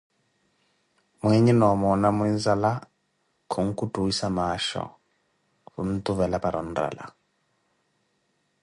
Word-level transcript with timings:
Mwiiinhe 1.21 1.53
noo 1.55 1.71
omoona 1.75 2.07
muinzala, 2.17 2.71
khunkutwissa 3.51 4.27
maasho, 4.37 4.83
khuntuvela 5.67 6.37
para 6.43 6.57
onrala. 6.63 7.05